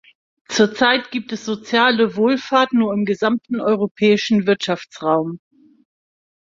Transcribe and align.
Zur 0.47 0.73
Zeit 0.73 1.11
gibt 1.11 1.31
es 1.31 1.45
soziale 1.45 2.15
Wohlfahrt 2.15 2.73
nur 2.73 2.91
im 2.91 3.05
gesamten 3.05 3.61
Europäischen 3.61 4.47
Wirtschaftsraum. 4.47 5.37